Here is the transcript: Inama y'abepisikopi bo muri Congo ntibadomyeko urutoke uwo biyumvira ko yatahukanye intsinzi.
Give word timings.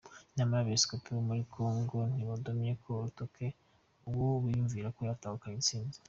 Inama 0.33 0.53
y'abepisikopi 0.55 1.09
bo 1.11 1.21
muri 1.29 1.41
Congo 1.53 1.97
ntibadomyeko 2.13 2.85
urutoke 2.91 3.45
uwo 4.07 4.27
biyumvira 4.43 4.87
ko 4.95 5.01
yatahukanye 5.09 5.57
intsinzi. 5.59 5.97